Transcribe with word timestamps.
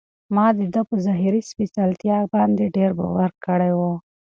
ما 0.35 0.47
د 0.57 0.59
ده 0.73 0.81
په 0.89 0.95
ظاهري 1.05 1.41
سپېڅلتیا 1.49 2.17
باندې 2.33 2.73
ډېر 2.75 2.91
باور 2.99 3.29
کړی 3.45 3.71
و. 3.77 3.81